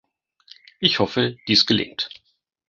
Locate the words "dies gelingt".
1.47-2.09